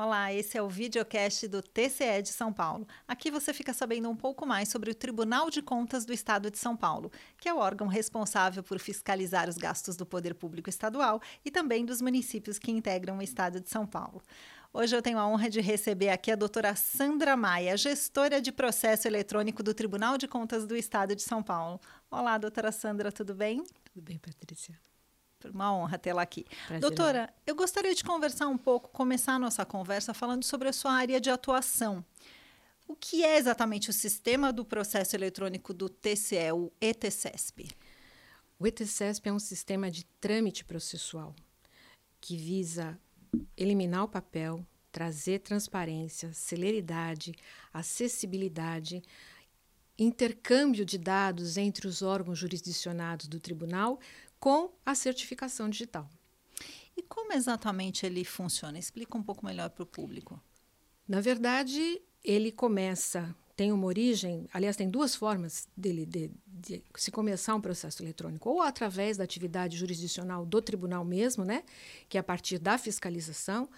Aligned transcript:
Olá, 0.00 0.32
esse 0.32 0.56
é 0.56 0.62
o 0.62 0.68
videocast 0.68 1.48
do 1.48 1.60
TCE 1.60 2.22
de 2.22 2.28
São 2.28 2.52
Paulo. 2.52 2.86
Aqui 3.08 3.32
você 3.32 3.52
fica 3.52 3.72
sabendo 3.72 4.08
um 4.08 4.14
pouco 4.14 4.46
mais 4.46 4.68
sobre 4.68 4.92
o 4.92 4.94
Tribunal 4.94 5.50
de 5.50 5.60
Contas 5.60 6.04
do 6.04 6.12
Estado 6.12 6.52
de 6.52 6.56
São 6.56 6.76
Paulo, 6.76 7.10
que 7.36 7.48
é 7.48 7.52
o 7.52 7.58
órgão 7.58 7.88
responsável 7.88 8.62
por 8.62 8.78
fiscalizar 8.78 9.48
os 9.48 9.56
gastos 9.56 9.96
do 9.96 10.06
poder 10.06 10.36
público 10.36 10.70
estadual 10.70 11.20
e 11.44 11.50
também 11.50 11.84
dos 11.84 12.00
municípios 12.00 12.60
que 12.60 12.70
integram 12.70 13.18
o 13.18 13.22
Estado 13.22 13.58
de 13.58 13.68
São 13.68 13.84
Paulo. 13.84 14.22
Hoje 14.72 14.94
eu 14.94 15.02
tenho 15.02 15.18
a 15.18 15.26
honra 15.26 15.50
de 15.50 15.60
receber 15.60 16.10
aqui 16.10 16.30
a 16.30 16.36
doutora 16.36 16.76
Sandra 16.76 17.36
Maia, 17.36 17.76
gestora 17.76 18.40
de 18.40 18.52
processo 18.52 19.08
eletrônico 19.08 19.64
do 19.64 19.74
Tribunal 19.74 20.16
de 20.16 20.28
Contas 20.28 20.64
do 20.64 20.76
Estado 20.76 21.16
de 21.16 21.22
São 21.22 21.42
Paulo. 21.42 21.80
Olá, 22.08 22.38
doutora 22.38 22.70
Sandra, 22.70 23.10
tudo 23.10 23.34
bem? 23.34 23.64
Tudo 23.92 24.00
bem, 24.00 24.16
Patrícia. 24.16 24.78
Uma 25.46 25.72
honra 25.72 25.98
tê-la 25.98 26.22
aqui. 26.22 26.44
Prazer. 26.66 26.80
Doutora, 26.80 27.32
eu 27.46 27.54
gostaria 27.54 27.94
de 27.94 28.02
conversar 28.02 28.48
um 28.48 28.58
pouco, 28.58 28.88
começar 28.88 29.34
a 29.34 29.38
nossa 29.38 29.64
conversa 29.64 30.12
falando 30.12 30.42
sobre 30.42 30.68
a 30.68 30.72
sua 30.72 30.92
área 30.92 31.20
de 31.20 31.30
atuação. 31.30 32.04
O 32.88 32.96
que 32.96 33.22
é 33.22 33.36
exatamente 33.36 33.90
o 33.90 33.92
sistema 33.92 34.52
do 34.52 34.64
processo 34.64 35.14
eletrônico 35.14 35.72
do 35.72 35.88
TCE, 35.88 36.52
o 36.52 36.72
ETCESP? 36.80 37.68
O 38.58 38.66
ETCESP 38.66 39.28
é 39.28 39.32
um 39.32 39.38
sistema 39.38 39.90
de 39.90 40.04
trâmite 40.20 40.64
processual 40.64 41.34
que 42.20 42.36
visa 42.36 42.98
eliminar 43.56 44.04
o 44.04 44.08
papel, 44.08 44.66
trazer 44.90 45.40
transparência, 45.40 46.32
celeridade, 46.32 47.32
acessibilidade, 47.72 49.02
intercâmbio 49.98 50.84
de 50.84 50.96
dados 50.96 51.56
entre 51.56 51.86
os 51.88 52.02
órgãos 52.02 52.38
jurisdicionados 52.38 53.26
do 53.26 53.40
tribunal 53.40 53.98
com 54.38 54.70
a 54.86 54.94
certificação 54.94 55.68
digital. 55.68 56.08
E 56.96 57.02
como 57.02 57.32
exatamente 57.32 58.06
ele 58.06 58.24
funciona? 58.24 58.78
Explica 58.78 59.16
um 59.16 59.22
pouco 59.22 59.44
melhor 59.44 59.70
para 59.70 59.82
o 59.82 59.86
público. 59.86 60.40
Na 61.06 61.20
verdade, 61.20 62.02
ele 62.24 62.52
começa, 62.52 63.34
tem 63.56 63.72
uma 63.72 63.86
origem, 63.86 64.48
aliás, 64.52 64.76
tem 64.76 64.90
duas 64.90 65.14
formas 65.14 65.68
dele 65.76 66.04
de, 66.04 66.30
de, 66.46 66.82
se 66.96 67.10
começar 67.10 67.54
um 67.54 67.60
processo 67.60 68.02
eletrônico, 68.02 68.50
ou 68.50 68.60
através 68.60 69.16
da 69.16 69.24
atividade 69.24 69.76
jurisdicional 69.76 70.44
do 70.44 70.60
tribunal 70.60 71.04
mesmo, 71.04 71.44
né, 71.44 71.62
que 72.08 72.18
é 72.18 72.20
a 72.20 72.24
partir 72.24 72.58
da 72.58 72.76
fiscalização, 72.76 73.68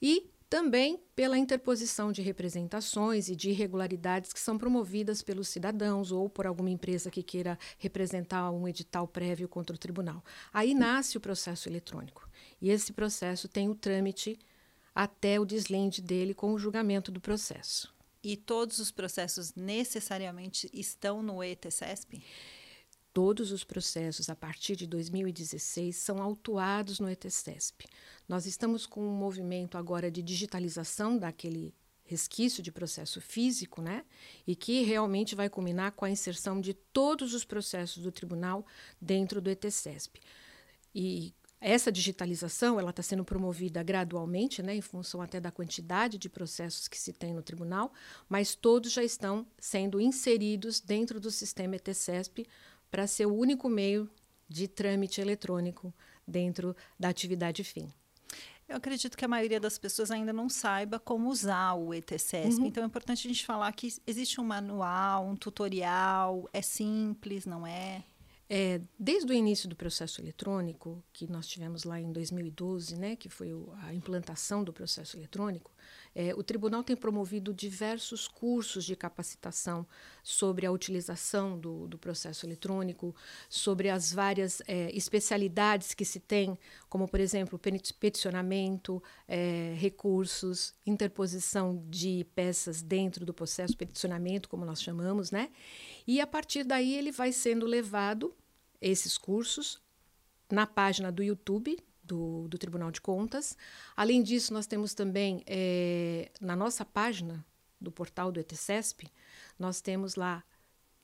e 0.00 0.30
também 0.48 0.98
pela 1.14 1.36
interposição 1.36 2.10
de 2.10 2.22
representações 2.22 3.28
e 3.28 3.36
de 3.36 3.50
irregularidades 3.50 4.32
que 4.32 4.40
são 4.40 4.56
promovidas 4.56 5.22
pelos 5.22 5.48
cidadãos 5.48 6.10
ou 6.10 6.28
por 6.28 6.46
alguma 6.46 6.70
empresa 6.70 7.10
que 7.10 7.22
queira 7.22 7.58
representar 7.78 8.50
um 8.50 8.66
edital 8.66 9.06
prévio 9.06 9.48
contra 9.48 9.76
o 9.76 9.78
tribunal. 9.78 10.24
Aí 10.52 10.74
nasce 10.74 11.16
o 11.16 11.20
processo 11.20 11.68
eletrônico. 11.68 12.28
E 12.60 12.70
esse 12.70 12.92
processo 12.92 13.46
tem 13.48 13.68
o 13.68 13.74
trâmite 13.74 14.38
até 14.94 15.38
o 15.38 15.44
deslinde 15.44 16.00
dele 16.00 16.34
com 16.34 16.52
o 16.52 16.58
julgamento 16.58 17.12
do 17.12 17.20
processo. 17.20 17.94
E 18.22 18.36
todos 18.36 18.78
os 18.78 18.90
processos 18.90 19.54
necessariamente 19.54 20.68
estão 20.72 21.22
no 21.22 21.42
ETCESP? 21.42 22.22
Todos 23.12 23.52
os 23.52 23.64
processos 23.64 24.28
a 24.28 24.36
partir 24.36 24.76
de 24.76 24.86
2016 24.86 25.96
são 25.96 26.22
autuados 26.22 27.00
no 27.00 27.10
ETCESP. 27.10 27.86
Nós 28.28 28.46
estamos 28.46 28.86
com 28.86 29.00
um 29.02 29.16
movimento 29.16 29.76
agora 29.76 30.10
de 30.10 30.22
digitalização 30.22 31.18
daquele 31.18 31.74
resquício 32.04 32.62
de 32.62 32.72
processo 32.72 33.20
físico, 33.20 33.82
né? 33.82 34.04
E 34.46 34.56
que 34.56 34.82
realmente 34.82 35.34
vai 35.34 35.50
culminar 35.50 35.92
com 35.92 36.04
a 36.04 36.10
inserção 36.10 36.60
de 36.60 36.72
todos 36.72 37.34
os 37.34 37.44
processos 37.44 38.02
do 38.02 38.10
tribunal 38.10 38.64
dentro 39.00 39.40
do 39.40 39.50
ETCESP. 39.50 40.20
E 40.94 41.34
essa 41.60 41.90
digitalização 41.90 42.78
ela 42.78 42.90
está 42.90 43.02
sendo 43.02 43.24
promovida 43.24 43.82
gradualmente, 43.82 44.62
né, 44.62 44.76
em 44.76 44.80
função 44.80 45.20
até 45.20 45.40
da 45.40 45.50
quantidade 45.50 46.16
de 46.16 46.28
processos 46.28 46.86
que 46.86 46.98
se 46.98 47.12
tem 47.12 47.34
no 47.34 47.42
tribunal, 47.42 47.92
mas 48.28 48.54
todos 48.54 48.92
já 48.92 49.02
estão 49.02 49.46
sendo 49.58 50.00
inseridos 50.00 50.80
dentro 50.80 51.18
do 51.18 51.30
sistema 51.30 51.76
ETCESP 51.76 52.46
para 52.90 53.06
ser 53.06 53.26
o 53.26 53.34
único 53.34 53.68
meio 53.68 54.10
de 54.48 54.66
trâmite 54.66 55.20
eletrônico 55.20 55.92
dentro 56.26 56.74
da 56.98 57.08
atividade 57.08 57.62
fim. 57.64 57.92
Eu 58.68 58.76
acredito 58.76 59.16
que 59.16 59.24
a 59.24 59.28
maioria 59.28 59.58
das 59.58 59.78
pessoas 59.78 60.10
ainda 60.10 60.30
não 60.32 60.48
saiba 60.48 60.98
como 60.98 61.30
usar 61.30 61.72
o 61.72 61.94
ETCESP. 61.94 62.60
Uhum. 62.60 62.66
Então 62.66 62.82
é 62.82 62.86
importante 62.86 63.26
a 63.26 63.30
gente 63.30 63.46
falar 63.46 63.72
que 63.72 63.88
existe 64.06 64.40
um 64.40 64.44
manual, 64.44 65.26
um 65.26 65.34
tutorial, 65.34 66.46
é 66.52 66.60
simples, 66.60 67.46
não 67.46 67.66
é? 67.66 68.04
É, 68.50 68.80
desde 68.98 69.30
o 69.30 69.34
início 69.34 69.68
do 69.68 69.76
processo 69.76 70.20
eletrônico, 70.20 71.02
que 71.12 71.26
nós 71.26 71.46
tivemos 71.46 71.84
lá 71.84 72.00
em 72.00 72.12
2012, 72.12 72.96
né, 72.96 73.14
que 73.14 73.28
foi 73.28 73.50
a 73.82 73.92
implantação 73.92 74.64
do 74.64 74.72
processo 74.72 75.18
eletrônico, 75.18 75.70
é, 76.14 76.34
o 76.34 76.42
tribunal 76.42 76.82
tem 76.82 76.96
promovido 76.96 77.54
diversos 77.54 78.26
cursos 78.26 78.84
de 78.84 78.96
capacitação 78.96 79.86
sobre 80.22 80.66
a 80.66 80.72
utilização 80.72 81.58
do, 81.58 81.86
do 81.86 81.98
processo 81.98 82.44
eletrônico, 82.44 83.14
sobre 83.48 83.88
as 83.88 84.12
várias 84.12 84.60
é, 84.66 84.90
especialidades 84.96 85.94
que 85.94 86.04
se 86.04 86.20
tem, 86.20 86.58
como, 86.88 87.06
por 87.06 87.20
exemplo, 87.20 87.58
peticionamento, 87.98 89.02
é, 89.26 89.74
recursos, 89.76 90.74
interposição 90.86 91.84
de 91.88 92.26
peças 92.34 92.82
dentro 92.82 93.24
do 93.24 93.32
processo, 93.32 93.76
peticionamento, 93.76 94.48
como 94.48 94.64
nós 94.64 94.82
chamamos, 94.82 95.30
né? 95.30 95.50
E 96.06 96.20
a 96.20 96.26
partir 96.26 96.64
daí 96.64 96.96
ele 96.96 97.12
vai 97.12 97.32
sendo 97.32 97.66
levado, 97.66 98.34
esses 98.80 99.16
cursos, 99.16 99.80
na 100.50 100.66
página 100.66 101.12
do 101.12 101.22
YouTube 101.22 101.76
do, 102.08 102.48
do 102.48 102.58
Tribunal 102.58 102.90
de 102.90 103.00
Contas. 103.00 103.56
Além 103.94 104.22
disso, 104.22 104.52
nós 104.52 104.66
temos 104.66 104.94
também 104.94 105.44
é, 105.46 106.32
na 106.40 106.56
nossa 106.56 106.84
página 106.84 107.44
do 107.80 107.92
portal 107.92 108.32
do 108.32 108.40
ETCESP, 108.40 109.06
nós 109.58 109.80
temos 109.80 110.16
lá 110.16 110.42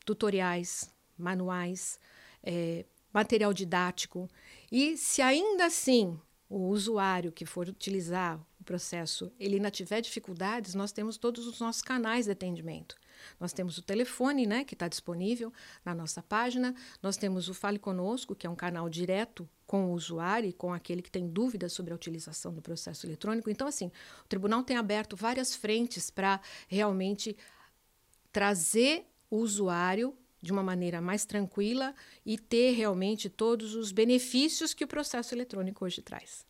tutoriais, 0.05 0.93
manuais, 1.17 2.01
é, 2.43 2.85
material 3.13 3.53
didático. 3.53 4.29
E 4.73 4.97
se 4.97 5.23
ainda 5.23 5.67
assim 5.67 6.19
o 6.49 6.69
usuário 6.69 7.31
que 7.31 7.47
for 7.47 7.69
utilizar 7.69 8.41
o 8.61 8.65
processo 8.65 9.33
ele 9.39 9.57
ainda 9.57 9.71
tiver 9.71 10.01
dificuldades, 10.01 10.75
nós 10.75 10.91
temos 10.91 11.17
todos 11.17 11.47
os 11.47 11.61
nossos 11.61 11.83
canais 11.83 12.27
de 12.27 12.33
atendimento. 12.33 12.97
Nós 13.39 13.53
temos 13.53 13.79
o 13.79 13.83
telefone, 13.83 14.47
né, 14.47 14.65
que 14.65 14.75
está 14.75 14.89
disponível 14.89 15.53
na 15.85 15.95
nossa 15.95 16.23
página. 16.23 16.75
Nós 17.03 17.17
temos 17.17 17.49
o 17.49 17.55
Fale 17.55 17.79
Conosco, 17.79 18.35
que 18.35 18.47
é 18.47 18.51
um 18.51 18.57
canal 18.57 18.89
direto 18.89 19.49
com 19.67 19.87
o 19.87 19.93
usuário 19.93 20.49
e 20.49 20.53
com 20.53 20.73
aquele 20.73 21.03
que 21.03 21.11
tem 21.11 21.29
dúvidas 21.29 21.73
sobre 21.73 21.93
a 21.93 21.97
utilização 21.97 22.53
do 22.53 22.63
processo 22.63 23.07
eletrônico. 23.07 23.51
Então, 23.51 23.67
assim, 23.67 23.91
o 24.25 24.29
tribunal 24.29 24.63
tem 24.63 24.77
aberto 24.77 25.17
várias 25.17 25.55
frentes 25.55 26.11
para 26.11 26.41
realmente 26.69 27.37
trazer 28.31 29.07
o 29.31 29.37
usuário 29.39 30.17
de 30.43 30.53
uma 30.53 30.63
maneira 30.63 31.01
mais 31.01 31.25
tranquila 31.25 31.95
e 32.25 32.37
ter 32.37 32.73
realmente 32.73 33.31
todos 33.31 33.75
os 33.75 33.93
benefícios 33.93 34.75
que 34.75 34.85
o 34.85 34.89
processo 34.89 35.35
eletrônico 35.35 35.85
hoje 35.85 36.03
traz. 36.03 36.47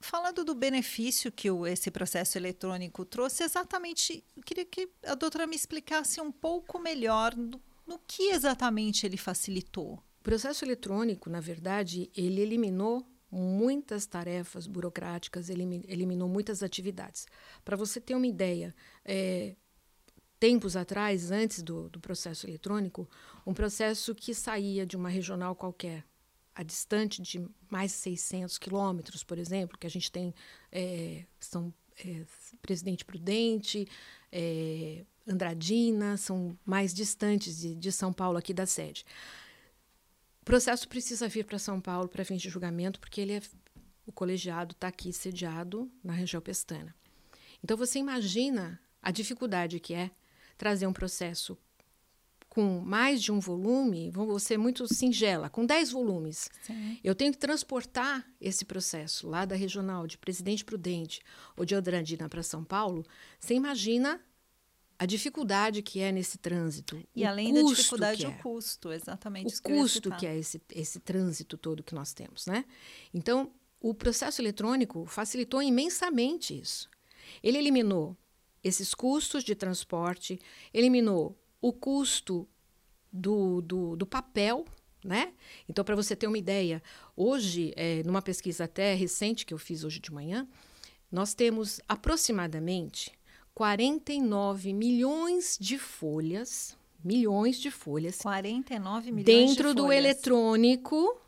Falando 0.00 0.44
do 0.44 0.54
benefício 0.54 1.30
que 1.30 1.50
o, 1.50 1.66
esse 1.66 1.90
processo 1.90 2.38
eletrônico 2.38 3.04
trouxe, 3.04 3.44
exatamente, 3.44 4.24
eu 4.34 4.42
queria 4.42 4.64
que 4.64 4.88
a 5.04 5.14
doutora 5.14 5.46
me 5.46 5.54
explicasse 5.54 6.20
um 6.20 6.32
pouco 6.32 6.78
melhor 6.78 7.36
no, 7.36 7.60
no 7.86 7.98
que 8.06 8.30
exatamente 8.30 9.04
ele 9.04 9.18
facilitou. 9.18 10.02
O 10.20 10.22
processo 10.22 10.64
eletrônico, 10.64 11.28
na 11.28 11.40
verdade, 11.40 12.10
ele 12.16 12.40
eliminou 12.40 13.06
muitas 13.30 14.06
tarefas 14.06 14.66
burocráticas, 14.66 15.50
eliminou 15.50 16.28
muitas 16.28 16.62
atividades. 16.62 17.26
Para 17.62 17.76
você 17.76 18.00
ter 18.00 18.14
uma 18.14 18.26
ideia, 18.26 18.74
é, 19.04 19.54
tempos 20.38 20.76
atrás, 20.76 21.30
antes 21.30 21.62
do, 21.62 21.90
do 21.90 22.00
processo 22.00 22.46
eletrônico, 22.46 23.08
um 23.46 23.52
processo 23.52 24.14
que 24.14 24.34
saía 24.34 24.86
de 24.86 24.96
uma 24.96 25.10
regional 25.10 25.54
qualquer 25.54 26.04
a 26.60 26.62
distante 26.62 27.22
de 27.22 27.42
mais 27.70 27.90
de 27.90 27.96
600 27.96 28.58
quilômetros, 28.58 29.24
por 29.24 29.38
exemplo, 29.38 29.78
que 29.78 29.86
a 29.86 29.90
gente 29.90 30.12
tem 30.12 30.34
é, 30.70 31.24
são 31.40 31.72
é, 32.04 32.22
Presidente 32.60 33.02
Prudente, 33.02 33.88
é, 34.30 35.06
Andradina, 35.26 36.18
são 36.18 36.58
mais 36.62 36.92
distantes 36.92 37.60
de, 37.60 37.74
de, 37.74 37.90
São 37.90 38.12
Paulo 38.12 38.36
aqui 38.36 38.52
da 38.52 38.66
sede. 38.66 39.06
O 40.42 40.44
processo 40.44 40.86
precisa 40.86 41.28
vir 41.28 41.46
para 41.46 41.58
São 41.58 41.80
Paulo 41.80 42.08
para 42.08 42.26
fins 42.26 42.42
de 42.42 42.50
julgamento, 42.50 43.00
porque 43.00 43.22
ele 43.22 43.32
é, 43.32 43.42
o 44.06 44.12
colegiado 44.12 44.72
está 44.72 44.88
aqui 44.88 45.14
sediado 45.14 45.90
na 46.04 46.12
região 46.12 46.42
pestana. 46.42 46.94
Então 47.64 47.74
você 47.74 47.98
imagina 47.98 48.78
a 49.00 49.10
dificuldade 49.10 49.80
que 49.80 49.94
é 49.94 50.10
trazer 50.58 50.86
um 50.86 50.92
processo 50.92 51.56
com 52.50 52.80
mais 52.80 53.22
de 53.22 53.30
um 53.30 53.38
volume, 53.38 54.10
vou 54.10 54.38
ser 54.40 54.58
muito 54.58 54.92
singela, 54.92 55.48
com 55.48 55.64
10 55.64 55.92
volumes. 55.92 56.50
Sim. 56.62 56.98
Eu 57.02 57.14
tenho 57.14 57.32
que 57.32 57.38
transportar 57.38 58.28
esse 58.40 58.64
processo 58.64 59.28
lá 59.28 59.44
da 59.44 59.54
regional 59.54 60.04
de 60.04 60.18
Presidente 60.18 60.64
Prudente 60.64 61.22
ou 61.56 61.64
de 61.64 61.76
Andradina 61.76 62.28
para 62.28 62.42
São 62.42 62.64
Paulo. 62.64 63.06
Você 63.38 63.54
imagina 63.54 64.20
a 64.98 65.06
dificuldade 65.06 65.80
que 65.80 66.00
é 66.00 66.10
nesse 66.10 66.38
trânsito. 66.38 67.00
E 67.14 67.24
além 67.24 67.54
da 67.54 67.62
dificuldade, 67.62 68.26
é. 68.26 68.28
o 68.28 68.38
custo, 68.38 68.92
exatamente. 68.92 69.54
O 69.54 69.62
custo 69.62 70.10
que, 70.10 70.16
que 70.18 70.26
é 70.26 70.36
esse, 70.36 70.60
esse 70.74 70.98
trânsito 70.98 71.56
todo 71.56 71.84
que 71.84 71.94
nós 71.94 72.12
temos, 72.12 72.46
né? 72.46 72.64
Então, 73.14 73.52
o 73.80 73.94
processo 73.94 74.42
eletrônico 74.42 75.06
facilitou 75.06 75.62
imensamente 75.62 76.60
isso. 76.60 76.90
Ele 77.42 77.58
eliminou 77.58 78.16
esses 78.62 78.92
custos 78.92 79.44
de 79.44 79.54
transporte, 79.54 80.38
eliminou 80.74 81.38
o 81.60 81.72
custo 81.72 82.48
do, 83.12 83.60
do, 83.60 83.96
do 83.96 84.06
papel, 84.06 84.64
né? 85.04 85.32
Então, 85.68 85.84
para 85.84 85.96
você 85.96 86.14
ter 86.14 86.26
uma 86.26 86.38
ideia, 86.38 86.82
hoje, 87.16 87.72
é, 87.76 88.02
numa 88.04 88.22
pesquisa 88.22 88.64
até 88.64 88.94
recente 88.94 89.44
que 89.44 89.54
eu 89.54 89.58
fiz 89.58 89.84
hoje 89.84 89.98
de 89.98 90.12
manhã, 90.12 90.46
nós 91.10 91.34
temos 91.34 91.80
aproximadamente 91.88 93.12
49 93.54 94.72
milhões 94.72 95.58
de 95.60 95.78
folhas, 95.78 96.76
milhões 97.02 97.58
de 97.58 97.70
folhas. 97.70 98.18
49 98.18 99.12
milhões 99.12 99.24
dentro 99.24 99.70
de 99.70 99.74
do 99.74 99.82
folhas. 99.84 100.04
eletrônico. 100.04 101.20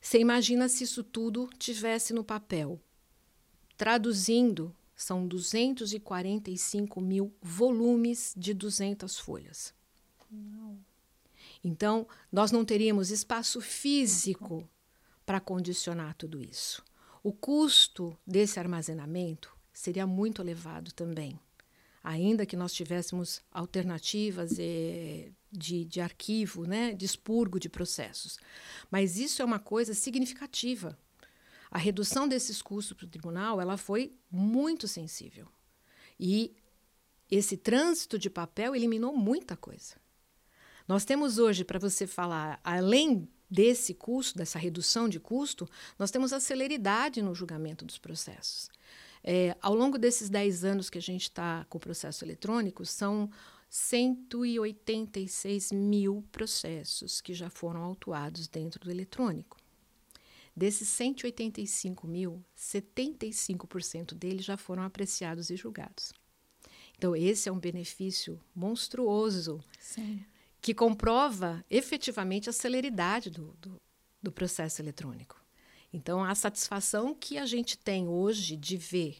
Você 0.00 0.18
imagina 0.18 0.68
se 0.68 0.84
isso 0.84 1.02
tudo 1.02 1.48
tivesse 1.58 2.12
no 2.12 2.22
papel. 2.22 2.78
Traduzindo, 3.76 4.74
são 4.96 5.26
245 5.26 7.00
mil 7.00 7.34
volumes 7.42 8.32
de 8.36 8.54
200 8.54 9.18
folhas. 9.18 9.74
Não. 10.30 10.78
Então, 11.62 12.06
nós 12.30 12.52
não 12.52 12.64
teríamos 12.64 13.10
espaço 13.10 13.60
físico 13.60 14.68
para 15.24 15.40
condicionar 15.40 16.14
tudo 16.14 16.42
isso. 16.42 16.82
O 17.22 17.32
custo 17.32 18.16
desse 18.26 18.58
armazenamento 18.60 19.56
seria 19.72 20.06
muito 20.06 20.42
elevado 20.42 20.92
também. 20.92 21.38
Ainda 22.02 22.44
que 22.44 22.56
nós 22.56 22.74
tivéssemos 22.74 23.40
alternativas 23.50 24.58
eh, 24.58 25.30
de, 25.50 25.86
de 25.86 26.00
arquivo, 26.02 26.66
né, 26.66 26.92
de 26.92 27.06
expurgo 27.06 27.58
de 27.58 27.70
processos. 27.70 28.38
Mas 28.90 29.16
isso 29.16 29.40
é 29.40 29.44
uma 29.44 29.58
coisa 29.58 29.94
significativa. 29.94 30.98
A 31.74 31.78
redução 31.78 32.26
desses 32.28 32.62
custos 32.62 32.96
para 32.96 33.04
o 33.04 33.08
tribunal 33.08 33.60
ela 33.60 33.76
foi 33.76 34.16
muito 34.30 34.86
sensível. 34.86 35.48
E 36.20 36.54
esse 37.28 37.56
trânsito 37.56 38.16
de 38.16 38.30
papel 38.30 38.76
eliminou 38.76 39.16
muita 39.16 39.56
coisa. 39.56 39.96
Nós 40.86 41.04
temos 41.04 41.36
hoje, 41.36 41.64
para 41.64 41.80
você 41.80 42.06
falar, 42.06 42.60
além 42.62 43.28
desse 43.50 43.92
custo, 43.92 44.38
dessa 44.38 44.56
redução 44.56 45.08
de 45.08 45.18
custo, 45.18 45.68
nós 45.98 46.12
temos 46.12 46.32
a 46.32 46.38
celeridade 46.38 47.20
no 47.20 47.34
julgamento 47.34 47.84
dos 47.84 47.98
processos. 47.98 48.70
É, 49.24 49.56
ao 49.60 49.74
longo 49.74 49.98
desses 49.98 50.30
10 50.30 50.64
anos 50.64 50.88
que 50.88 50.98
a 50.98 51.02
gente 51.02 51.22
está 51.22 51.66
com 51.68 51.78
o 51.78 51.80
processo 51.80 52.24
eletrônico, 52.24 52.86
são 52.86 53.28
186 53.68 55.72
mil 55.72 56.24
processos 56.30 57.20
que 57.20 57.34
já 57.34 57.50
foram 57.50 57.82
autuados 57.82 58.46
dentro 58.46 58.84
do 58.84 58.92
eletrônico. 58.92 59.63
Desses 60.56 60.88
185 60.88 62.06
mil, 62.06 62.44
75% 62.56 64.14
deles 64.14 64.44
já 64.44 64.56
foram 64.56 64.82
apreciados 64.82 65.50
e 65.50 65.56
julgados. 65.56 66.12
Então, 66.96 67.16
esse 67.16 67.48
é 67.48 67.52
um 67.52 67.58
benefício 67.58 68.40
monstruoso 68.54 69.62
Sim. 69.80 70.24
que 70.60 70.72
comprova 70.72 71.64
efetivamente 71.68 72.48
a 72.48 72.52
celeridade 72.52 73.30
do, 73.30 73.52
do, 73.60 73.80
do 74.22 74.30
processo 74.30 74.80
eletrônico. 74.80 75.44
Então, 75.92 76.24
a 76.24 76.34
satisfação 76.34 77.14
que 77.14 77.36
a 77.36 77.46
gente 77.46 77.76
tem 77.76 78.08
hoje 78.08 78.56
de 78.56 78.76
ver 78.76 79.18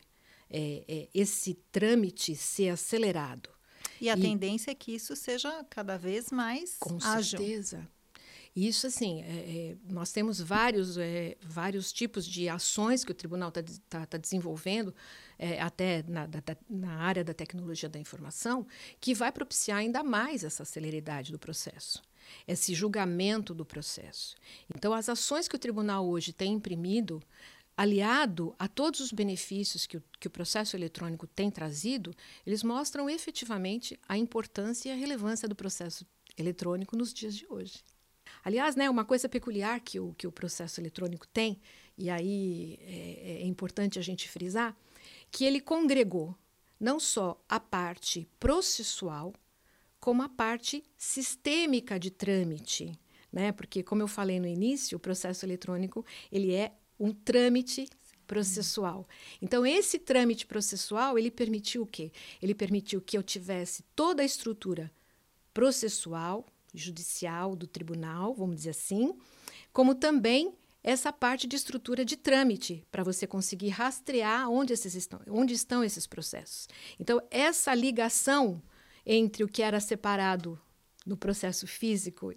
é, 0.48 0.84
é, 0.86 1.08
esse 1.12 1.54
trâmite 1.72 2.36
ser 2.36 2.68
acelerado. 2.68 3.50
E 4.00 4.08
a 4.08 4.16
e, 4.16 4.20
tendência 4.20 4.70
é 4.70 4.74
que 4.74 4.94
isso 4.94 5.16
seja 5.16 5.64
cada 5.64 5.96
vez 5.96 6.30
mais 6.30 6.76
com 6.78 6.96
ágil. 7.02 7.38
certeza. 7.38 7.88
Isso, 8.56 8.86
assim, 8.86 9.20
é, 9.22 9.72
é, 9.72 9.76
nós 9.90 10.12
temos 10.12 10.40
vários, 10.40 10.96
é, 10.96 11.36
vários 11.42 11.92
tipos 11.92 12.24
de 12.24 12.48
ações 12.48 13.04
que 13.04 13.10
o 13.10 13.14
tribunal 13.14 13.48
está 13.48 13.62
tá, 13.88 14.06
tá 14.06 14.16
desenvolvendo, 14.16 14.94
é, 15.36 15.60
até 15.60 16.04
na, 16.06 16.26
da, 16.26 16.40
na 16.70 16.98
área 16.98 17.24
da 17.24 17.34
tecnologia 17.34 17.88
da 17.88 17.98
informação, 17.98 18.64
que 19.00 19.12
vai 19.12 19.32
propiciar 19.32 19.78
ainda 19.78 20.04
mais 20.04 20.44
essa 20.44 20.64
celeridade 20.64 21.32
do 21.32 21.38
processo, 21.38 22.00
esse 22.46 22.74
julgamento 22.74 23.52
do 23.52 23.64
processo. 23.64 24.36
Então, 24.72 24.94
as 24.94 25.08
ações 25.08 25.48
que 25.48 25.56
o 25.56 25.58
tribunal 25.58 26.06
hoje 26.06 26.32
tem 26.32 26.52
imprimido, 26.52 27.20
aliado 27.76 28.54
a 28.56 28.68
todos 28.68 29.00
os 29.00 29.10
benefícios 29.10 29.84
que 29.84 29.96
o, 29.96 30.02
que 30.20 30.28
o 30.28 30.30
processo 30.30 30.76
eletrônico 30.76 31.26
tem 31.26 31.50
trazido, 31.50 32.14
eles 32.46 32.62
mostram 32.62 33.10
efetivamente 33.10 33.98
a 34.08 34.16
importância 34.16 34.90
e 34.90 34.92
a 34.92 34.96
relevância 34.96 35.48
do 35.48 35.56
processo 35.56 36.06
eletrônico 36.38 36.96
nos 36.96 37.12
dias 37.12 37.34
de 37.34 37.46
hoje. 37.48 37.82
Aliás, 38.44 38.76
né, 38.76 38.90
uma 38.90 39.04
coisa 39.04 39.28
peculiar 39.28 39.80
que 39.80 39.98
o, 39.98 40.14
que 40.18 40.26
o 40.26 40.32
processo 40.32 40.80
eletrônico 40.80 41.26
tem, 41.26 41.58
e 41.96 42.10
aí 42.10 42.78
é, 42.82 43.42
é 43.42 43.46
importante 43.46 43.98
a 43.98 44.02
gente 44.02 44.28
frisar, 44.28 44.76
que 45.30 45.44
ele 45.44 45.60
congregou 45.60 46.36
não 46.78 47.00
só 47.00 47.42
a 47.48 47.58
parte 47.58 48.28
processual, 48.38 49.32
como 49.98 50.22
a 50.22 50.28
parte 50.28 50.84
sistêmica 50.98 51.98
de 51.98 52.10
trâmite, 52.10 52.98
né? 53.32 53.52
Porque 53.52 53.82
como 53.82 54.02
eu 54.02 54.06
falei 54.06 54.38
no 54.38 54.46
início, 54.46 54.96
o 54.96 55.00
processo 55.00 55.46
eletrônico 55.46 56.04
ele 56.30 56.52
é 56.52 56.72
um 57.00 57.10
trâmite 57.12 57.88
processual. 58.26 59.08
Então 59.40 59.64
esse 59.64 59.98
trâmite 59.98 60.46
processual 60.46 61.18
ele 61.18 61.30
permitiu 61.30 61.82
o 61.82 61.86
quê? 61.86 62.12
Ele 62.42 62.54
permitiu 62.54 63.00
que 63.00 63.16
eu 63.16 63.22
tivesse 63.22 63.82
toda 63.96 64.22
a 64.22 64.26
estrutura 64.26 64.92
processual 65.54 66.44
judicial 66.74 67.54
do 67.54 67.66
tribunal, 67.66 68.34
vamos 68.34 68.56
dizer 68.56 68.70
assim, 68.70 69.14
como 69.72 69.94
também 69.94 70.54
essa 70.82 71.10
parte 71.10 71.46
de 71.46 71.56
estrutura 71.56 72.04
de 72.04 72.16
trâmite 72.16 72.84
para 72.92 73.02
você 73.02 73.26
conseguir 73.26 73.70
rastrear 73.70 74.50
onde, 74.50 74.74
esses 74.74 74.94
estão, 74.94 75.20
onde 75.28 75.54
estão 75.54 75.82
esses 75.82 76.06
processos. 76.06 76.68
Então, 77.00 77.22
essa 77.30 77.74
ligação 77.74 78.62
entre 79.06 79.42
o 79.42 79.48
que 79.48 79.62
era 79.62 79.80
separado 79.80 80.60
no 81.06 81.16
processo 81.16 81.66
físico 81.66 82.34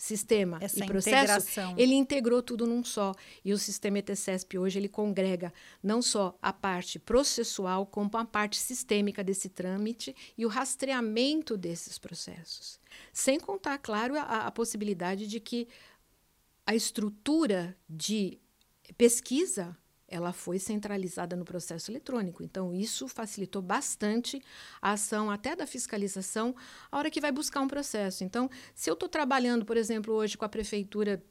sistema 0.00 0.58
Essa 0.60 0.82
e 0.82 0.86
processo, 0.86 1.16
integração. 1.16 1.74
ele 1.76 1.94
integrou 1.94 2.42
tudo 2.42 2.66
num 2.66 2.82
só. 2.82 3.14
E 3.44 3.52
o 3.52 3.58
sistema 3.58 3.98
ETCESP 3.98 4.58
hoje 4.58 4.78
ele 4.78 4.88
congrega 4.88 5.52
não 5.82 6.00
só 6.00 6.36
a 6.40 6.52
parte 6.52 6.98
processual, 6.98 7.84
como 7.84 8.10
a 8.14 8.24
parte 8.24 8.56
sistêmica 8.56 9.22
desse 9.22 9.48
trâmite 9.48 10.16
e 10.36 10.46
o 10.46 10.48
rastreamento 10.48 11.56
desses 11.56 11.98
processos. 11.98 12.80
Sem 13.12 13.38
contar, 13.38 13.76
claro, 13.78 14.16
a, 14.16 14.46
a 14.46 14.50
possibilidade 14.50 15.26
de 15.26 15.38
que 15.38 15.68
a 16.66 16.74
estrutura 16.74 17.76
de 17.88 18.38
pesquisa 18.96 19.76
ela 20.10 20.32
foi 20.32 20.58
centralizada 20.58 21.36
no 21.36 21.44
processo 21.44 21.90
eletrônico. 21.90 22.42
Então, 22.42 22.74
isso 22.74 23.06
facilitou 23.06 23.62
bastante 23.62 24.42
a 24.82 24.92
ação 24.92 25.30
até 25.30 25.54
da 25.54 25.66
fiscalização 25.66 26.54
a 26.90 26.98
hora 26.98 27.10
que 27.10 27.20
vai 27.20 27.30
buscar 27.30 27.60
um 27.60 27.68
processo. 27.68 28.24
Então, 28.24 28.50
se 28.74 28.90
eu 28.90 28.94
estou 28.94 29.08
trabalhando, 29.08 29.64
por 29.64 29.76
exemplo, 29.76 30.12
hoje 30.12 30.36
com 30.36 30.44
a 30.44 30.48
prefeitura 30.48 31.22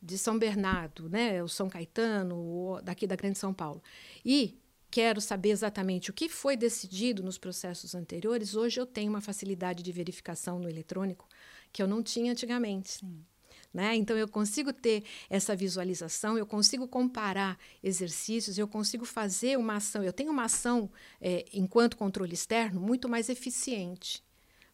de 0.00 0.18
São 0.18 0.38
Bernardo, 0.38 1.08
né, 1.08 1.42
o 1.42 1.48
São 1.48 1.68
Caetano, 1.68 2.80
daqui 2.82 3.06
da 3.06 3.16
Grande 3.16 3.38
São 3.38 3.52
Paulo, 3.52 3.82
e 4.24 4.58
quero 4.90 5.20
saber 5.20 5.50
exatamente 5.50 6.10
o 6.10 6.14
que 6.14 6.28
foi 6.28 6.56
decidido 6.56 7.22
nos 7.22 7.36
processos 7.36 7.94
anteriores, 7.94 8.54
hoje 8.54 8.80
eu 8.80 8.86
tenho 8.86 9.10
uma 9.10 9.20
facilidade 9.20 9.82
de 9.82 9.92
verificação 9.92 10.58
no 10.58 10.68
eletrônico 10.68 11.28
que 11.72 11.82
eu 11.82 11.88
não 11.88 12.02
tinha 12.02 12.32
antigamente. 12.32 12.92
Sim. 12.92 13.24
Né? 13.74 13.96
Então, 13.96 14.16
eu 14.16 14.28
consigo 14.28 14.72
ter 14.72 15.02
essa 15.28 15.56
visualização, 15.56 16.38
eu 16.38 16.46
consigo 16.46 16.86
comparar 16.86 17.58
exercícios, 17.82 18.56
eu 18.56 18.68
consigo 18.68 19.04
fazer 19.04 19.58
uma 19.58 19.74
ação. 19.74 20.04
Eu 20.04 20.12
tenho 20.12 20.30
uma 20.30 20.44
ação, 20.44 20.88
é, 21.20 21.44
enquanto 21.52 21.96
controle 21.96 22.32
externo, 22.32 22.80
muito 22.80 23.08
mais 23.08 23.28
eficiente 23.28 24.22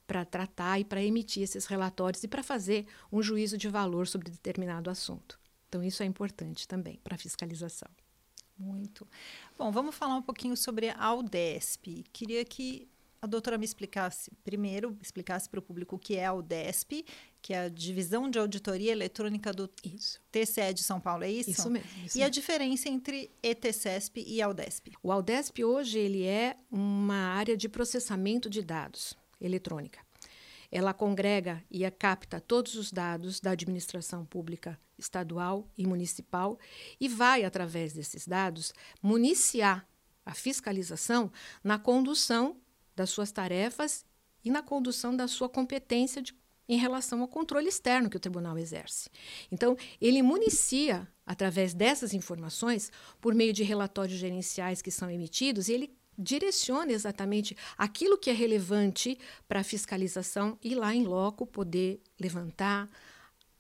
para 0.07 0.27
tratar 0.27 0.79
e 0.79 0.85
para 0.85 1.03
emitir 1.03 1.43
esses 1.45 1.65
relatórios 1.65 2.23
e 2.23 2.29
para 2.29 2.43
fazer 2.43 2.85
um 3.11 3.23
juízo 3.23 3.57
de 3.57 3.69
valor 3.69 4.07
sobre 4.07 4.31
determinado 4.31 4.91
assunto. 4.91 5.41
Então, 5.67 5.83
isso 5.83 6.03
é 6.03 6.07
importante 6.07 6.69
também 6.69 7.01
para 7.03 7.15
a 7.15 7.19
fiscalização. 7.19 7.89
Muito. 8.59 9.09
Bom, 9.57 9.73
vamos 9.73 9.95
falar 9.95 10.17
um 10.17 10.23
pouquinho 10.23 10.55
sobre 10.59 10.91
a 10.91 11.15
UDESP. 11.15 12.05
Queria 12.13 12.45
que 12.45 12.87
a 13.23 13.27
doutora 13.27 13.59
me 13.59 13.65
explicasse, 13.65 14.31
primeiro, 14.43 14.97
explicasse 15.01 15.49
para 15.49 15.61
o 15.61 15.63
público 15.63 15.97
o 15.97 15.99
que 15.99 16.17
é 16.17 16.25
a 16.25 16.33
UDESP, 16.33 17.05
que 17.43 17.53
é 17.53 17.65
a 17.65 17.69
Divisão 17.69 18.29
de 18.29 18.39
Auditoria 18.39 18.93
Eletrônica 18.93 19.53
do 19.53 19.71
isso. 19.85 20.21
TCE 20.31 20.75
de 20.75 20.83
São 20.83 21.01
Paulo, 21.01 21.25
é 21.25 21.31
isso? 21.31 21.51
Isso 21.51 21.71
mesmo. 21.71 21.89
Isso 22.05 22.17
e 22.17 22.21
mesmo. 22.21 22.25
a 22.25 22.29
diferença 22.29 22.89
entre 22.89 23.31
ETCESP 23.43 24.25
e 24.27 24.43
AUDESP? 24.43 24.93
O 25.03 25.11
AUDESP 25.11 25.65
hoje 25.65 25.99
ele 25.99 26.25
é 26.25 26.57
uma 26.71 27.35
área 27.35 27.57
de 27.57 27.69
processamento 27.69 28.49
de 28.51 28.63
dados 28.63 29.15
eletrônica. 29.41 30.01
Ela 30.71 30.95
congrega 30.95 31.65
e 31.71 31.91
capta 31.91 32.41
todos 32.41 32.77
os 32.77 32.93
dados 32.93 33.41
da 33.41 33.51
administração 33.51 34.25
pública 34.25 34.79
estadual 34.97 35.69
e 35.77 35.87
municipal 35.87 36.59
e 37.01 37.09
vai, 37.09 37.45
através 37.45 37.93
desses 37.93 38.29
dados, 38.29 38.73
municiar 39.03 39.87
a 40.25 40.35
fiscalização 40.35 41.33
na 41.65 41.79
condução 41.79 42.57
das 42.95 43.11
suas 43.11 43.33
tarefas 43.33 44.05
e 44.45 44.51
na 44.51 44.63
condução 44.63 45.17
da 45.17 45.27
sua 45.27 45.49
competência 45.49 46.23
de, 46.23 46.35
em 46.71 46.77
relação 46.77 47.21
ao 47.21 47.27
controle 47.27 47.69
externo 47.69 48.09
que 48.09 48.17
o 48.17 48.21
tribunal 48.21 48.57
exerce. 48.57 49.11
Então, 49.51 49.77
ele 50.01 50.23
municia, 50.23 51.07
através 51.27 51.75
dessas 51.75 52.15
informações, 52.15 52.93
por 53.21 53.35
meio 53.35 53.53
de 53.53 53.65
relatórios 53.65 54.17
gerenciais 54.17 54.81
que 54.81 54.91
são 54.91 55.11
emitidos, 55.11 55.69
e 55.69 55.73
ele 55.73 55.99
direciona 56.17 56.93
exatamente 56.93 57.57
aquilo 57.77 58.17
que 58.17 58.31
é 58.31 58.33
relevante 58.33 59.19
para 59.49 59.61
a 59.61 59.65
fiscalização 59.65 60.57
e 60.63 60.77
lá 60.77 60.95
em 60.95 61.05
loco 61.05 61.45
poder 61.45 62.01
levantar, 62.21 62.89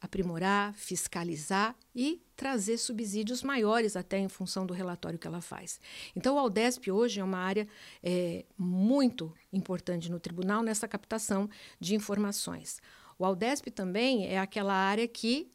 aprimorar, 0.00 0.73
fiscalizar 0.75 1.75
e 1.95 2.23
trazer 2.37 2.79
subsídios 2.79 3.43
maiores 3.43 3.97
até 3.97 4.19
em 4.19 4.29
função 4.29 4.64
do 4.64 4.73
relatório 4.73 5.19
que 5.19 5.26
ela 5.26 5.40
faz. 5.40 5.81
Então, 6.17 6.37
o 6.37 6.38
Aldesp 6.38 6.90
hoje 6.90 7.21
é 7.21 7.25
uma 7.25 7.38
área 7.38 7.69
é, 8.02 8.47
muito 8.57 9.35
importante 9.52 10.11
no 10.11 10.19
tribunal 10.19 10.62
nessa 10.62 10.88
captação 10.88 11.50
de 11.79 11.95
informações. 11.95 12.81
O 13.21 13.25
Aldesp 13.27 13.67
também 13.71 14.27
é 14.29 14.39
aquela 14.39 14.73
área 14.73 15.07
que 15.07 15.50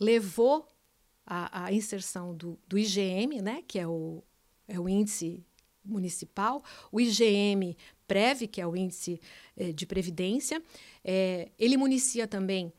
levou 0.00 0.66
a, 1.24 1.66
a 1.66 1.72
inserção 1.72 2.34
do, 2.34 2.58
do 2.66 2.76
IGM, 2.76 3.40
né, 3.40 3.62
que 3.68 3.78
é 3.78 3.86
o, 3.86 4.20
é 4.66 4.80
o 4.80 4.88
índice 4.88 5.46
municipal, 5.84 6.60
o 6.90 7.00
IGM 7.00 7.76
Prev, 8.08 8.48
que 8.48 8.60
é 8.60 8.66
o 8.66 8.74
índice 8.74 9.20
eh, 9.56 9.70
de 9.72 9.86
previdência. 9.86 10.60
Eh, 11.04 11.52
ele 11.56 11.76
municia 11.76 12.26
também 12.26 12.72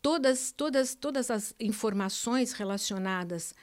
todas, 0.00 0.50
todas, 0.50 0.94
todas 0.94 1.30
as 1.30 1.54
informações 1.60 2.54
relacionadas 2.54 3.54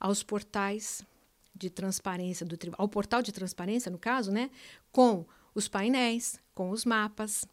aos 0.00 0.24
portais 0.24 1.06
de 1.54 1.70
transparência 1.70 2.44
do 2.44 2.58
ao 2.76 2.88
portal 2.88 3.22
de 3.22 3.30
transparência, 3.30 3.92
no 3.92 3.98
caso, 3.98 4.32
né, 4.32 4.50
com 4.90 5.24
os 5.54 5.68
painéis, 5.68 6.40
com 6.52 6.70
os 6.70 6.84
mapas, 6.84 7.44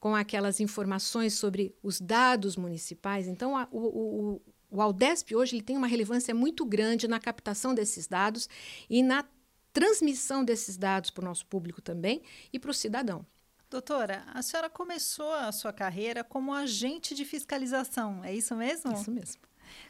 com 0.00 0.14
aquelas 0.14 0.60
informações 0.60 1.34
sobre 1.34 1.74
os 1.82 2.00
dados 2.00 2.56
municipais. 2.56 3.26
Então, 3.26 3.56
a, 3.56 3.68
o, 3.70 3.78
o, 3.78 4.42
o 4.70 4.82
Aldesp 4.82 5.34
hoje 5.34 5.56
ele 5.56 5.62
tem 5.62 5.76
uma 5.76 5.86
relevância 5.86 6.34
muito 6.34 6.64
grande 6.64 7.08
na 7.08 7.18
captação 7.18 7.74
desses 7.74 8.06
dados 8.06 8.48
e 8.88 9.02
na 9.02 9.24
transmissão 9.72 10.44
desses 10.44 10.76
dados 10.76 11.10
para 11.10 11.22
o 11.22 11.24
nosso 11.24 11.46
público 11.46 11.80
também 11.80 12.22
e 12.52 12.58
para 12.58 12.70
o 12.70 12.74
cidadão. 12.74 13.24
Doutora, 13.70 14.24
a 14.32 14.40
senhora 14.40 14.70
começou 14.70 15.30
a 15.32 15.52
sua 15.52 15.72
carreira 15.72 16.24
como 16.24 16.54
agente 16.54 17.14
de 17.14 17.24
fiscalização, 17.24 18.24
é 18.24 18.34
isso 18.34 18.56
mesmo? 18.56 18.92
Isso 18.94 19.10
mesmo. 19.10 19.42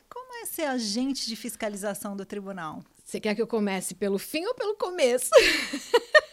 Como 0.09 0.43
é 0.43 0.47
ser 0.47 0.65
agente 0.65 1.27
de 1.27 1.37
fiscalização 1.37 2.17
do 2.17 2.27
tribunal? 2.27 2.83
Você 3.05 3.21
quer 3.21 3.35
que 3.35 3.43
eu 3.43 3.47
comece 3.47 3.95
pelo 3.95 4.19
fim 4.19 4.45
ou 4.47 4.55
pelo 4.55 4.75
começo? 4.77 5.31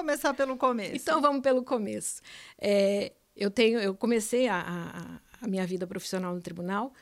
Começar 0.00 0.32
pelo 0.32 0.56
começo. 0.56 0.96
Então 0.96 1.20
vamos 1.20 1.42
pelo 1.42 1.62
começo. 1.62 2.22
É, 2.58 3.12
eu 3.36 3.50
tenho, 3.50 3.78
eu 3.78 3.94
comecei 3.94 4.48
a, 4.48 4.58
a, 4.58 5.44
a 5.44 5.46
minha 5.46 5.66
vida 5.66 5.86
profissional 5.86 6.34
no 6.34 6.40
tribunal 6.40 6.92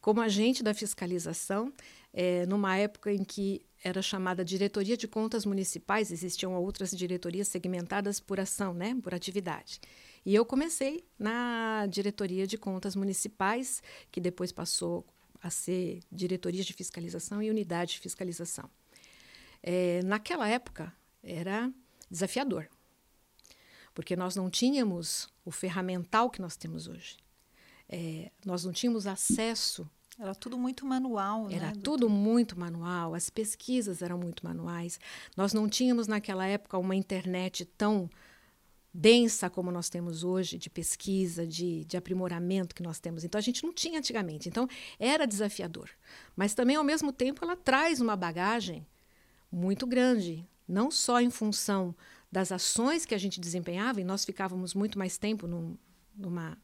como 0.00 0.20
agente 0.20 0.62
da 0.62 0.72
fiscalização, 0.72 1.72
é, 2.12 2.44
numa 2.44 2.76
época 2.76 3.10
em 3.10 3.24
que 3.24 3.64
era 3.82 4.00
chamada 4.02 4.44
Diretoria 4.44 4.96
de 4.96 5.08
Contas 5.08 5.44
Municipais, 5.44 6.12
existiam 6.12 6.54
outras 6.54 6.90
diretorias 6.90 7.48
segmentadas 7.48 8.20
por 8.20 8.38
ação, 8.38 8.72
né, 8.72 8.94
por 9.02 9.14
atividade. 9.14 9.80
E 10.24 10.34
eu 10.34 10.44
comecei 10.44 11.04
na 11.18 11.86
Diretoria 11.86 12.46
de 12.46 12.58
Contas 12.58 12.94
Municipais, 12.94 13.82
que 14.12 14.20
depois 14.20 14.52
passou 14.52 15.04
a 15.42 15.50
ser 15.50 16.00
Diretoria 16.12 16.62
de 16.62 16.72
Fiscalização 16.74 17.42
e 17.42 17.50
Unidade 17.50 17.94
de 17.94 18.00
Fiscalização. 18.00 18.68
É, 19.62 20.02
naquela 20.04 20.46
época, 20.46 20.92
era 21.22 21.72
desafiador, 22.14 22.68
porque 23.92 24.16
nós 24.16 24.34
não 24.34 24.48
tínhamos 24.48 25.28
o 25.44 25.50
ferramental 25.50 26.30
que 26.30 26.40
nós 26.40 26.56
temos 26.56 26.86
hoje 26.86 27.16
é, 27.88 28.30
nós 28.44 28.64
não 28.64 28.72
tínhamos 28.72 29.06
acesso. 29.06 29.88
Era 30.18 30.34
tudo 30.34 30.56
muito 30.56 30.86
manual, 30.86 31.50
Era 31.50 31.68
né, 31.68 31.72
tudo 31.82 32.08
muito 32.08 32.58
manual, 32.58 33.14
as 33.14 33.28
pesquisas 33.28 34.00
eram 34.00 34.16
muito 34.16 34.44
manuais. 34.44 34.98
Nós 35.36 35.52
não 35.52 35.68
tínhamos 35.68 36.06
naquela 36.06 36.46
época 36.46 36.78
uma 36.78 36.94
internet 36.94 37.64
tão 37.64 38.08
densa 38.92 39.50
como 39.50 39.72
nós 39.72 39.88
temos 39.88 40.22
hoje, 40.22 40.56
de 40.56 40.70
pesquisa, 40.70 41.44
de, 41.44 41.84
de 41.84 41.96
aprimoramento 41.96 42.76
que 42.76 42.82
nós 42.82 43.00
temos. 43.00 43.24
Então, 43.24 43.40
a 43.40 43.42
gente 43.42 43.64
não 43.64 43.72
tinha 43.72 43.98
antigamente. 43.98 44.48
Então, 44.48 44.68
era 45.00 45.26
desafiador. 45.26 45.90
Mas 46.36 46.54
também, 46.54 46.76
ao 46.76 46.84
mesmo 46.84 47.12
tempo, 47.12 47.44
ela 47.44 47.56
traz 47.56 48.00
uma 48.00 48.14
bagagem 48.14 48.86
muito 49.50 49.84
grande, 49.84 50.46
não 50.66 50.90
só 50.90 51.20
em 51.20 51.30
função 51.30 51.94
das 52.30 52.50
ações 52.50 53.06
que 53.06 53.14
a 53.14 53.18
gente 53.18 53.40
desempenhava, 53.40 54.00
e 54.00 54.04
nós 54.04 54.24
ficávamos 54.24 54.74
muito 54.74 54.98
mais 54.98 55.16
tempo 55.16 55.46
num, 55.46 55.76
numa 56.16 56.58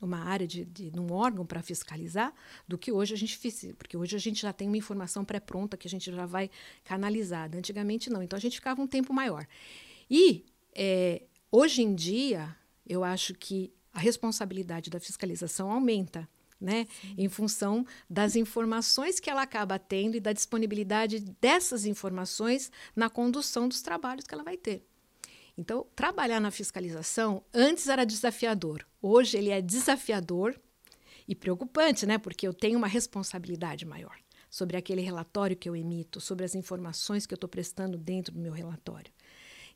numa 0.00 0.18
área 0.18 0.46
de, 0.46 0.64
de 0.64 0.90
num 0.90 1.10
órgão 1.10 1.46
para 1.46 1.62
fiscalizar 1.62 2.32
do 2.68 2.76
que 2.76 2.92
hoje 2.92 3.14
a 3.14 3.16
gente 3.16 3.36
fez, 3.36 3.72
porque 3.78 3.96
hoje 3.96 4.14
a 4.14 4.18
gente 4.18 4.42
já 4.42 4.52
tem 4.52 4.68
uma 4.68 4.76
informação 4.76 5.24
pré-pronta 5.24 5.76
que 5.76 5.88
a 5.88 5.90
gente 5.90 6.12
já 6.12 6.26
vai 6.26 6.50
canalizada. 6.84 7.56
Antigamente 7.56 8.10
não, 8.10 8.22
então 8.22 8.36
a 8.36 8.40
gente 8.40 8.56
ficava 8.56 8.80
um 8.80 8.86
tempo 8.86 9.12
maior. 9.12 9.46
E 10.10 10.44
é, 10.74 11.22
hoje 11.50 11.82
em 11.82 11.94
dia 11.94 12.54
eu 12.86 13.02
acho 13.02 13.34
que 13.34 13.72
a 13.92 13.98
responsabilidade 13.98 14.90
da 14.90 15.00
fiscalização 15.00 15.70
aumenta. 15.70 16.28
Né, 16.60 16.86
em 17.18 17.28
função 17.28 17.84
das 18.08 18.36
informações 18.36 19.20
que 19.20 19.28
ela 19.28 19.42
acaba 19.42 19.78
tendo 19.78 20.16
e 20.16 20.20
da 20.20 20.32
disponibilidade 20.32 21.20
dessas 21.38 21.84
informações 21.84 22.70
na 22.96 23.10
condução 23.10 23.68
dos 23.68 23.82
trabalhos 23.82 24.24
que 24.24 24.32
ela 24.32 24.44
vai 24.44 24.56
ter. 24.56 24.86
Então, 25.58 25.86
trabalhar 25.94 26.40
na 26.40 26.50
fiscalização 26.50 27.44
antes 27.52 27.88
era 27.88 28.04
desafiador. 28.04 28.86
Hoje 29.02 29.36
ele 29.36 29.50
é 29.50 29.60
desafiador 29.60 30.58
e 31.28 31.34
preocupante, 31.34 32.06
né? 32.06 32.18
Porque 32.18 32.46
eu 32.46 32.54
tenho 32.54 32.78
uma 32.78 32.88
responsabilidade 32.88 33.84
maior 33.84 34.16
sobre 34.50 34.76
aquele 34.76 35.00
relatório 35.00 35.56
que 35.56 35.68
eu 35.68 35.74
emito, 35.74 36.20
sobre 36.20 36.44
as 36.44 36.54
informações 36.54 37.26
que 37.26 37.34
eu 37.34 37.36
estou 37.36 37.48
prestando 37.48 37.98
dentro 37.98 38.32
do 38.32 38.40
meu 38.40 38.52
relatório. 38.52 39.12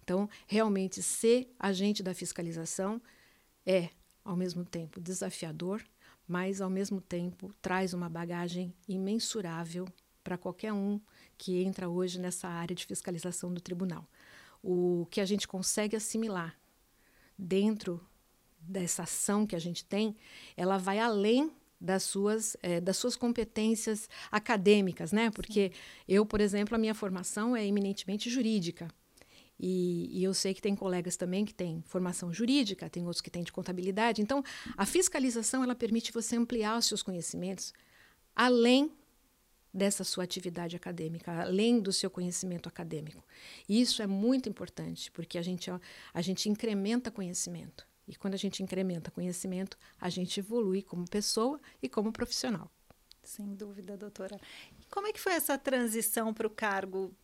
Então, 0.03 0.29
realmente, 0.47 1.03
ser 1.03 1.53
agente 1.59 2.03
da 2.03 2.15
fiscalização 2.15 3.03
é, 3.67 3.91
ao 4.25 4.37
mesmo 4.37 4.65
tempo, 4.65 5.01
desafiador, 5.01 5.83
mas, 6.29 6.61
ao 6.61 6.71
mesmo 6.71 7.01
tempo, 7.01 7.53
traz 7.61 7.95
uma 7.95 8.09
bagagem 8.09 8.75
imensurável 8.87 9.87
para 10.23 10.37
qualquer 10.37 10.73
um 10.73 11.01
que 11.39 11.63
entra 11.65 11.89
hoje 11.89 12.21
nessa 12.21 12.47
área 12.47 12.77
de 12.77 12.85
fiscalização 12.85 13.53
do 13.53 13.61
tribunal 13.61 14.07
o 14.63 15.07
que 15.11 15.21
a 15.21 15.25
gente 15.25 15.47
consegue 15.47 15.97
assimilar 15.97 16.57
dentro 17.37 18.01
dessa 18.61 19.05
ação 19.05 19.47
que 19.47 19.57
a 19.57 19.59
gente 19.59 19.85
tem, 19.85 20.17
ela 20.57 20.77
vai 20.77 20.99
além 20.99 21.51
das 21.81 22.03
suas, 22.03 22.57
é, 22.61 22.81
das 22.81 22.97
suas 22.97 23.15
competências 23.15 24.09
acadêmicas, 24.33 25.13
né? 25.13 25.31
Porque 25.31 25.73
eu, 26.09 26.27
por 26.27 26.41
exemplo, 26.41 26.75
a 26.75 26.79
minha 26.79 26.95
formação 26.95 27.57
é 27.57 27.65
eminentemente 27.65 28.29
jurídica. 28.29 28.89
E, 29.59 30.09
e, 30.21 30.23
eu 30.23 30.33
sei 30.33 30.55
que 30.55 30.63
tem 30.63 30.77
colegas 30.77 31.17
também 31.17 31.45
que 31.45 31.53
têm 31.53 31.83
formação 31.87 32.33
jurídica, 32.33 32.89
tem 32.89 33.05
outros 33.05 33.21
que 33.21 33.31
têm 33.31 33.43
de 33.43 33.51
contabilidade. 33.51 34.23
Então, 34.23 34.43
a 34.77 34.87
fiscalização 34.87 35.65
ela 35.65 35.75
permite 35.75 36.13
você 36.13 36.37
ampliar 36.37 36.79
os 36.79 36.87
seus 36.87 37.03
conhecimentos 37.03 37.73
além 38.37 38.93
dessa 39.75 40.05
sua 40.05 40.25
atividade 40.25 40.77
acadêmica, 40.77 41.43
além 41.43 41.81
do 41.81 41.93
seu 41.93 42.09
conhecimento 42.09 42.69
acadêmico. 42.69 43.25
E 43.69 43.81
isso 43.81 44.01
é 44.01 44.07
muito 44.07 44.49
importante, 44.49 45.11
porque 45.11 45.37
a 45.37 45.43
gente, 45.43 45.71
a 46.15 46.23
gente 46.23 46.49
incrementa 46.49 47.11
conhecimento. 47.11 47.87
E 48.07 48.17
quando 48.17 48.35
a 48.35 48.39
gente 48.39 48.63
incrementa 48.63 49.11
conhecimento, 49.11 49.77
a 50.01 50.09
gente 50.09 50.41
evolui 50.41 50.83
como 50.83 51.05
pessoa 51.05 51.61
e 51.83 51.89
como 51.89 52.13
profissional. 52.13 52.71
Sem 53.23 53.55
dúvida, 53.55 53.97
doutora. 53.97 54.41
Como 54.91 55.07
é 55.07 55.13
que 55.13 55.21
foi 55.21 55.33
essa 55.33 55.59
transição 55.59 56.33
para 56.33 56.47
o 56.47 56.51
cargo 56.51 57.15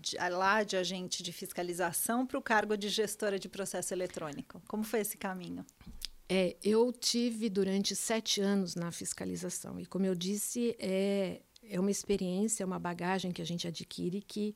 de, 0.00 0.16
lá 0.16 0.62
de 0.62 0.76
agente 0.76 1.22
de 1.22 1.32
fiscalização 1.32 2.26
para 2.26 2.38
o 2.38 2.42
cargo 2.42 2.76
de 2.76 2.88
gestora 2.88 3.38
de 3.38 3.48
processo 3.48 3.92
eletrônico? 3.92 4.62
Como 4.66 4.82
foi 4.82 5.00
esse 5.00 5.16
caminho? 5.16 5.64
É, 6.28 6.56
eu 6.62 6.92
tive 6.92 7.48
durante 7.48 7.96
sete 7.96 8.40
anos 8.40 8.74
na 8.74 8.92
fiscalização 8.92 9.80
e, 9.80 9.86
como 9.86 10.04
eu 10.04 10.14
disse, 10.14 10.76
é, 10.78 11.40
é 11.62 11.80
uma 11.80 11.90
experiência, 11.90 12.62
é 12.62 12.66
uma 12.66 12.78
bagagem 12.78 13.32
que 13.32 13.40
a 13.40 13.46
gente 13.46 13.66
adquire 13.66 14.20
que 14.20 14.54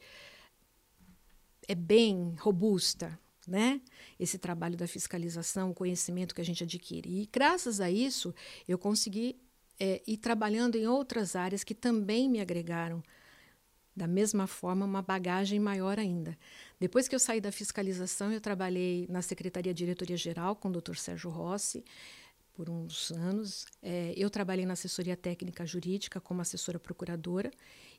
é 1.67 1.75
bem 1.75 2.35
robusta, 2.39 3.19
né? 3.47 3.81
Esse 4.19 4.39
trabalho 4.39 4.77
da 4.77 4.87
fiscalização, 4.87 5.71
o 5.71 5.75
conhecimento 5.75 6.35
que 6.35 6.41
a 6.41 6.45
gente 6.45 6.63
adquire. 6.63 7.09
E 7.09 7.29
graças 7.33 7.81
a 7.81 7.91
isso, 7.91 8.35
eu 8.69 8.79
consegui 8.79 9.41
é, 9.81 10.03
ir 10.07 10.19
trabalhando 10.19 10.77
em 10.77 10.87
outras 10.87 11.35
áreas 11.35 11.65
que 11.65 11.75
também 11.75 12.29
me 12.29 12.41
agregaram, 12.41 13.03
da 13.95 14.07
mesma 14.07 14.47
forma, 14.47 14.87
uma 14.87 15.03
bagagem 15.03 15.61
maior 15.61 15.99
ainda. 15.99 16.37
Depois 16.81 17.07
que 17.07 17.15
eu 17.15 17.19
saí 17.19 17.41
da 17.41 17.53
fiscalização, 17.53 18.33
eu 18.33 18.41
trabalhei 18.41 19.07
na 19.09 19.21
Secretaria 19.21 19.75
Diretoria 19.75 20.17
Geral 20.17 20.57
com 20.57 20.69
o 20.69 20.73
Dr. 20.73 20.97
Sérgio 20.97 21.31
Rossi 21.31 21.85
por 22.55 22.71
uns 22.71 23.11
anos. 23.11 23.67
É, 23.83 24.15
eu 24.17 24.31
trabalhei 24.31 24.65
na 24.65 24.73
assessoria 24.75 25.17
técnica 25.17 25.67
jurídica 25.67 26.21
como 26.21 26.41
assessora 26.41 26.79
procuradora 26.79 27.51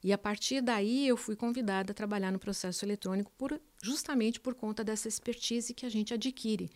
e 0.04 0.12
a 0.12 0.18
partir 0.18 0.62
daí 0.62 1.08
eu 1.08 1.16
fui 1.16 1.36
convidada 1.36 1.92
a 1.92 1.96
trabalhar 1.96 2.32
no 2.32 2.40
processo 2.40 2.84
eletrônico 2.84 3.32
por, 3.38 3.60
justamente 3.82 4.40
por 4.40 4.56
conta 4.56 4.84
dessa 4.84 5.08
expertise 5.08 5.74
que 5.74 5.86
a 5.86 5.90
gente 5.90 6.14
adquire, 6.14 6.70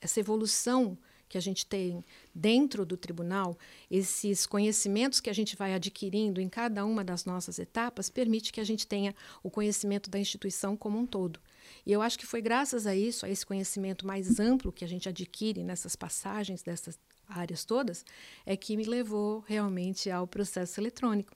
essa 0.00 0.20
evolução 0.20 0.98
que 1.28 1.36
a 1.36 1.40
gente 1.40 1.66
tem 1.66 2.04
dentro 2.34 2.84
do 2.84 2.96
tribunal, 2.96 3.58
esses 3.90 4.46
conhecimentos 4.46 5.20
que 5.20 5.30
a 5.30 5.32
gente 5.32 5.56
vai 5.56 5.74
adquirindo 5.74 6.40
em 6.40 6.48
cada 6.48 6.84
uma 6.84 7.04
das 7.04 7.24
nossas 7.24 7.58
etapas, 7.58 8.08
permite 8.08 8.52
que 8.52 8.60
a 8.60 8.64
gente 8.64 8.86
tenha 8.86 9.14
o 9.42 9.50
conhecimento 9.50 10.08
da 10.08 10.18
instituição 10.18 10.76
como 10.76 10.98
um 10.98 11.06
todo. 11.06 11.40
E 11.84 11.92
eu 11.92 12.02
acho 12.02 12.18
que 12.18 12.26
foi 12.26 12.40
graças 12.40 12.86
a 12.86 12.94
isso, 12.94 13.26
a 13.26 13.30
esse 13.30 13.44
conhecimento 13.44 14.06
mais 14.06 14.38
amplo 14.38 14.72
que 14.72 14.84
a 14.84 14.88
gente 14.88 15.08
adquire 15.08 15.62
nessas 15.62 15.96
passagens 15.96 16.62
dessas 16.62 16.98
áreas 17.28 17.64
todas, 17.64 18.04
é 18.44 18.56
que 18.56 18.76
me 18.76 18.84
levou 18.84 19.40
realmente 19.46 20.10
ao 20.10 20.26
processo 20.26 20.80
eletrônico, 20.80 21.32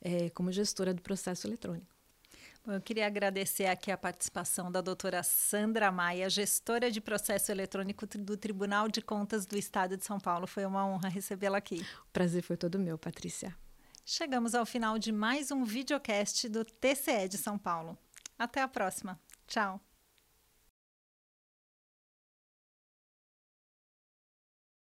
é, 0.00 0.30
como 0.30 0.50
gestora 0.50 0.92
do 0.92 1.02
processo 1.02 1.46
eletrônico. 1.46 1.97
Eu 2.66 2.80
queria 2.80 3.06
agradecer 3.06 3.66
aqui 3.66 3.90
a 3.90 3.96
participação 3.96 4.70
da 4.70 4.80
doutora 4.80 5.22
Sandra 5.22 5.90
Maia, 5.90 6.28
gestora 6.28 6.90
de 6.90 7.00
processo 7.00 7.50
eletrônico 7.50 8.06
do 8.06 8.36
Tribunal 8.36 8.88
de 8.88 9.00
Contas 9.00 9.46
do 9.46 9.56
Estado 9.56 9.96
de 9.96 10.04
São 10.04 10.20
Paulo. 10.20 10.46
Foi 10.46 10.66
uma 10.66 10.86
honra 10.86 11.08
recebê-la 11.08 11.58
aqui. 11.58 11.84
O 12.08 12.12
prazer 12.12 12.42
foi 12.42 12.56
todo 12.56 12.78
meu, 12.78 12.98
Patrícia. 12.98 13.56
Chegamos 14.04 14.54
ao 14.54 14.66
final 14.66 14.98
de 14.98 15.12
mais 15.12 15.50
um 15.50 15.64
videocast 15.64 16.48
do 16.48 16.64
TCE 16.64 17.28
de 17.28 17.38
São 17.38 17.58
Paulo. 17.58 17.96
Até 18.38 18.62
a 18.62 18.68
próxima. 18.68 19.18
Tchau. 19.46 19.80